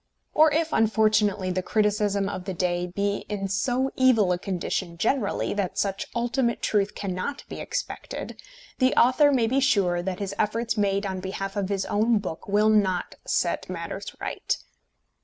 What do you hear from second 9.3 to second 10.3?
may be sure that